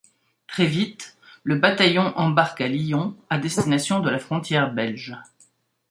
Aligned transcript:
Très 0.47 0.65
vite, 0.65 1.15
le 1.43 1.57
bataillon 1.59 2.11
embarque 2.17 2.61
à 2.61 2.67
Lyon 2.67 3.15
à 3.29 3.37
destination 3.37 3.99
de 3.99 4.09
la 4.09 4.17
frontière 4.17 4.73
belge. 4.73 5.15